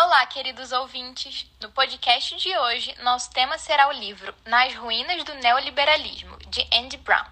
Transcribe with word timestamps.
Olá, 0.00 0.24
queridos 0.26 0.70
ouvintes! 0.70 1.44
No 1.60 1.72
podcast 1.72 2.36
de 2.36 2.56
hoje, 2.56 2.94
nosso 3.02 3.32
tema 3.32 3.58
será 3.58 3.88
o 3.88 3.92
livro 3.92 4.32
Nas 4.46 4.72
Ruínas 4.72 5.24
do 5.24 5.34
Neoliberalismo, 5.34 6.36
de 6.46 6.64
Andy 6.72 6.96
Brown. 6.98 7.26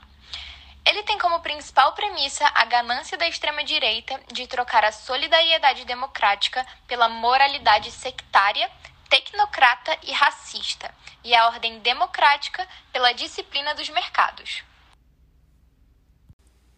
Ele 0.85 1.05
tem 1.05 1.17
como 1.17 1.39
principal 1.39 1.93
premissa 1.93 2.45
a 2.53 2.65
ganância 2.65 3.17
da 3.17 3.29
extrema-direita 3.29 4.21
de 4.33 4.49
trocar 4.49 4.85
a 4.85 4.91
solidariedade 4.91 5.85
democrática 5.85 6.67
pela 6.89 7.09
moralidade 7.09 7.93
sectária, 7.93 8.69
tecnocrata 9.09 9.97
e 10.03 10.11
racista, 10.11 10.93
e 11.23 11.37
a 11.37 11.47
ordem 11.47 11.79
democrática 11.79 12.67
pela 12.93 13.15
disciplina 13.15 13.77
dos 13.77 13.89
mercados. 13.91 14.65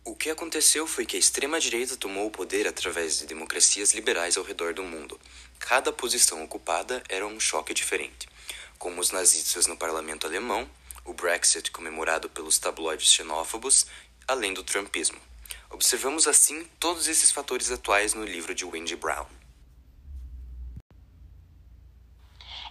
O 0.08 0.16
que 0.16 0.30
aconteceu 0.30 0.86
foi 0.86 1.04
que 1.04 1.16
a 1.16 1.18
extrema-direita 1.18 1.94
tomou 1.94 2.28
o 2.28 2.30
poder 2.30 2.66
através 2.66 3.18
de 3.18 3.26
democracias 3.26 3.92
liberais 3.92 4.38
ao 4.38 4.42
redor 4.42 4.72
do 4.72 4.82
mundo. 4.82 5.20
Cada 5.58 5.92
posição 5.92 6.42
ocupada 6.42 7.02
era 7.10 7.26
um 7.26 7.38
choque 7.38 7.74
diferente, 7.74 8.26
como 8.78 9.02
os 9.02 9.10
nazistas 9.10 9.66
no 9.66 9.76
parlamento 9.76 10.26
alemão, 10.26 10.66
o 11.04 11.12
Brexit 11.12 11.70
comemorado 11.70 12.30
pelos 12.30 12.58
tabloides 12.58 13.12
xenófobos, 13.12 13.84
além 14.26 14.54
do 14.54 14.64
trumpismo. 14.64 15.20
Observamos 15.68 16.26
assim 16.26 16.64
todos 16.80 17.06
esses 17.06 17.30
fatores 17.30 17.70
atuais 17.70 18.14
no 18.14 18.24
livro 18.24 18.54
de 18.54 18.64
Wendy 18.64 18.96
Brown. 18.96 19.26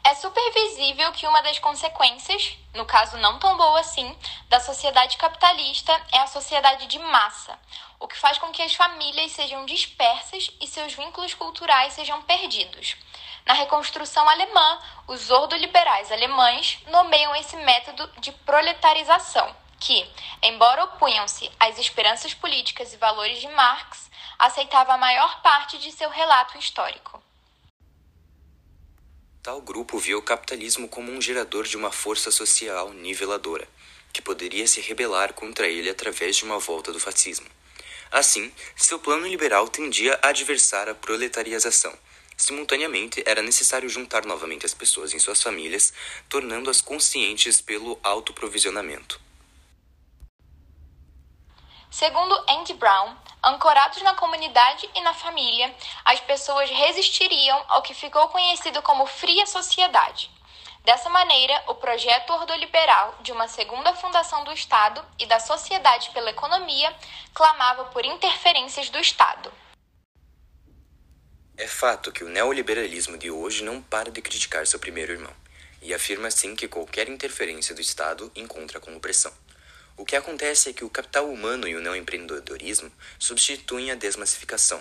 É 0.03 0.06
super 0.17 0.51
visível 0.51 1.11
que 1.11 1.27
uma 1.27 1.41
das 1.41 1.59
consequências, 1.59 2.57
no 2.73 2.85
caso 2.85 3.17
não 3.17 3.39
tão 3.39 3.55
boa 3.55 3.79
assim, 3.79 4.17
da 4.49 4.59
sociedade 4.59 5.15
capitalista 5.15 5.93
é 6.11 6.19
a 6.19 6.27
sociedade 6.27 6.87
de 6.87 6.99
massa, 6.99 7.57
o 7.99 8.07
que 8.07 8.17
faz 8.17 8.37
com 8.37 8.51
que 8.51 8.61
as 8.61 8.73
famílias 8.73 9.31
sejam 9.31 9.65
dispersas 9.65 10.51
e 10.59 10.67
seus 10.67 10.93
vínculos 10.93 11.33
culturais 11.33 11.93
sejam 11.93 12.21
perdidos. 12.23 12.95
Na 13.45 13.53
reconstrução 13.53 14.27
alemã, 14.27 14.79
os 15.07 15.29
ordoliberais 15.29 16.11
alemães 16.11 16.79
nomeiam 16.87 17.35
esse 17.35 17.55
método 17.55 18.07
de 18.19 18.31
proletarização, 18.31 19.55
que, 19.79 20.11
embora 20.41 20.83
opunham-se 20.83 21.49
às 21.59 21.77
esperanças 21.77 22.33
políticas 22.33 22.93
e 22.93 22.97
valores 22.97 23.39
de 23.39 23.47
Marx, 23.49 24.09
aceitava 24.37 24.93
a 24.93 24.97
maior 24.97 25.41
parte 25.41 25.77
de 25.77 25.91
seu 25.91 26.09
relato 26.09 26.57
histórico. 26.57 27.21
Tal 29.47 29.61
grupo 29.61 29.97
via 29.97 30.17
o 30.17 30.21
capitalismo 30.21 30.89
como 30.89 31.09
um 31.09 31.21
gerador 31.21 31.63
de 31.63 31.77
uma 31.77 31.89
força 31.89 32.29
social 32.29 32.91
niveladora, 32.91 33.65
que 34.11 34.21
poderia 34.21 34.67
se 34.67 34.81
rebelar 34.81 35.31
contra 35.31 35.69
ele 35.69 35.89
através 35.89 36.35
de 36.35 36.43
uma 36.43 36.59
volta 36.59 36.91
do 36.91 36.99
fascismo. 36.99 37.47
Assim, 38.11 38.51
seu 38.75 38.99
plano 38.99 39.25
liberal 39.25 39.69
tendia 39.69 40.19
a 40.21 40.27
adversar 40.27 40.89
a 40.89 40.93
proletarização. 40.93 41.97
Simultaneamente, 42.35 43.23
era 43.25 43.41
necessário 43.41 43.87
juntar 43.87 44.25
novamente 44.25 44.65
as 44.65 44.73
pessoas 44.73 45.13
em 45.13 45.19
suas 45.19 45.41
famílias, 45.41 45.93
tornando-as 46.27 46.81
conscientes 46.81 47.61
pelo 47.61 47.97
autoprovisionamento. 48.03 49.26
Segundo 51.89 52.35
Andy 52.49 52.73
Brown, 52.73 53.15
ancorados 53.41 54.01
na 54.01 54.13
comunidade 54.13 54.89
e 54.93 55.01
na 55.01 55.13
família, 55.13 55.73
as 56.03 56.19
pessoas 56.19 56.69
resistiriam 56.69 57.63
ao 57.67 57.81
que 57.81 57.93
ficou 57.93 58.27
conhecido 58.27 58.81
como 58.81 59.05
fria 59.05 59.45
sociedade. 59.47 60.29
Dessa 60.83 61.09
maneira, 61.09 61.63
o 61.67 61.75
projeto 61.75 62.31
ordoliberal 62.31 63.15
de 63.21 63.31
uma 63.31 63.47
segunda 63.47 63.93
fundação 63.93 64.43
do 64.43 64.53
Estado 64.53 65.03
e 65.19 65.25
da 65.25 65.39
sociedade 65.39 66.11
pela 66.11 66.29
economia 66.29 66.95
clamava 67.33 67.85
por 67.85 68.05
interferências 68.05 68.89
do 68.89 68.99
Estado. 68.99 69.51
É 71.57 71.67
fato 71.67 72.11
que 72.11 72.23
o 72.23 72.29
neoliberalismo 72.29 73.17
de 73.17 73.31
hoje 73.31 73.63
não 73.63 73.81
para 73.81 74.11
de 74.11 74.21
criticar 74.21 74.67
seu 74.67 74.79
primeiro 74.79 75.13
irmão, 75.13 75.33
e 75.81 75.93
afirma 75.93 76.27
assim 76.27 76.55
que 76.55 76.67
qualquer 76.67 77.09
interferência 77.09 77.73
do 77.73 77.81
Estado 77.81 78.31
encontra 78.35 78.79
como 78.79 78.99
pressão. 78.99 79.33
O 79.97 80.05
que 80.05 80.15
acontece 80.15 80.69
é 80.69 80.73
que 80.73 80.85
o 80.85 80.91
capital 80.91 81.27
humano 81.27 81.67
e 81.67 81.75
o 81.75 81.81
não-empreendedorismo 81.81 82.91
substituem 83.17 83.89
a 83.89 83.95
desmassificação. 83.95 84.79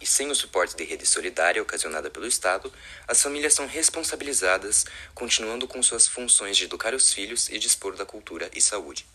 E 0.00 0.06
sem 0.06 0.30
o 0.30 0.34
suporte 0.34 0.74
de 0.74 0.82
rede 0.82 1.04
solidária 1.04 1.60
ocasionada 1.60 2.10
pelo 2.10 2.26
Estado, 2.26 2.72
as 3.06 3.22
famílias 3.22 3.52
são 3.52 3.66
responsabilizadas, 3.66 4.86
continuando 5.14 5.68
com 5.68 5.82
suas 5.82 6.08
funções 6.08 6.56
de 6.56 6.64
educar 6.64 6.94
os 6.94 7.12
filhos 7.12 7.50
e 7.50 7.58
dispor 7.58 7.96
da 7.96 8.06
cultura 8.06 8.50
e 8.54 8.60
saúde. 8.62 9.06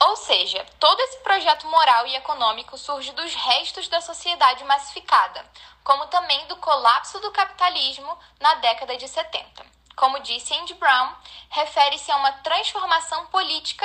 Ou 0.00 0.16
seja, 0.16 0.64
todo 0.80 0.98
esse 1.00 1.18
projeto 1.18 1.66
moral 1.66 2.06
e 2.06 2.16
econômico 2.16 2.78
surge 2.78 3.12
dos 3.12 3.34
restos 3.34 3.88
da 3.88 4.00
sociedade 4.00 4.64
massificada, 4.64 5.44
como 5.84 6.06
também 6.06 6.46
do 6.46 6.56
colapso 6.56 7.20
do 7.20 7.30
capitalismo 7.30 8.18
na 8.40 8.54
década 8.54 8.96
de 8.96 9.06
70 9.06 9.77
como 9.98 10.20
disse 10.20 10.54
Andy 10.54 10.74
Brown, 10.74 11.12
refere-se 11.50 12.10
a 12.10 12.16
uma 12.16 12.32
transformação 12.32 13.26
política, 13.26 13.84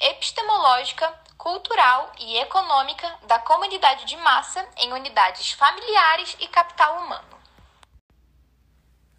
epistemológica, 0.00 1.08
cultural 1.38 2.12
e 2.18 2.36
econômica 2.38 3.08
da 3.28 3.38
comunidade 3.38 4.04
de 4.04 4.16
massa 4.16 4.68
em 4.78 4.92
unidades 4.92 5.52
familiares 5.52 6.36
e 6.40 6.48
capital 6.48 7.04
humano. 7.04 7.40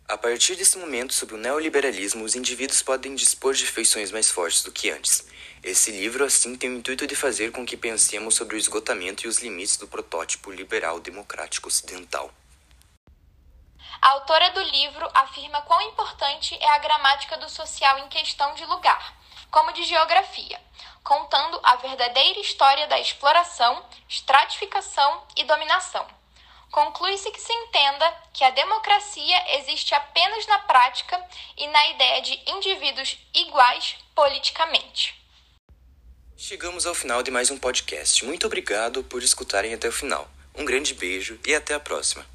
A 0.05 0.17
partir 0.17 0.55
desse 0.55 0.77
momento, 0.77 1.13
sob 1.13 1.33
o 1.33 1.37
neoliberalismo, 1.37 2.25
os 2.25 2.35
indivíduos 2.35 2.81
podem 2.81 3.15
dispor 3.15 3.53
de 3.53 3.65
feições 3.65 4.11
mais 4.11 4.29
fortes 4.29 4.63
do 4.63 4.71
que 4.71 4.91
antes. 4.91 5.25
Esse 5.63 5.91
livro, 5.91 6.25
assim, 6.25 6.57
tem 6.57 6.69
o 6.69 6.77
intuito 6.77 7.07
de 7.07 7.15
fazer 7.15 7.53
com 7.53 7.65
que 7.65 7.77
pensemos 7.77 8.35
sobre 8.35 8.57
o 8.57 8.59
esgotamento 8.59 9.25
e 9.25 9.29
os 9.29 9.39
limites 9.39 9.77
do 9.77 9.87
protótipo 9.87 10.51
liberal 10.51 10.99
democrático 10.99 11.69
ocidental. 11.69 12.29
A 14.03 14.09
autora 14.09 14.49
do 14.49 14.61
livro 14.61 15.09
afirma 15.13 15.61
quão 15.61 15.81
importante 15.83 16.57
é 16.59 16.69
a 16.71 16.77
gramática 16.79 17.37
do 17.37 17.47
social 17.47 17.99
em 17.99 18.09
questão 18.09 18.53
de 18.53 18.65
lugar, 18.65 19.17
como 19.49 19.71
de 19.71 19.85
geografia, 19.85 20.59
contando 21.01 21.57
a 21.63 21.77
verdadeira 21.77 22.37
história 22.41 22.85
da 22.87 22.99
exploração, 22.99 23.81
estratificação 24.09 25.23
e 25.37 25.45
dominação. 25.45 26.05
Conclui-se 26.69 27.31
que 27.31 27.39
se 27.39 27.53
entenda 27.53 28.13
que 28.33 28.43
a 28.43 28.49
democracia 28.49 29.57
existe 29.59 29.95
apenas 29.95 30.45
na 30.47 30.59
prática 30.59 31.25
e 31.55 31.65
na 31.67 31.87
ideia 31.91 32.21
de 32.21 32.37
indivíduos 32.45 33.17
iguais 33.33 33.95
politicamente. 34.13 35.15
Chegamos 36.35 36.85
ao 36.85 36.93
final 36.93 37.23
de 37.23 37.31
mais 37.31 37.49
um 37.49 37.57
podcast. 37.57 38.25
Muito 38.25 38.47
obrigado 38.47 39.01
por 39.05 39.23
escutarem 39.23 39.73
até 39.73 39.87
o 39.87 39.93
final. 39.93 40.27
Um 40.53 40.65
grande 40.65 40.93
beijo 40.93 41.39
e 41.47 41.55
até 41.55 41.73
a 41.73 41.79
próxima. 41.79 42.32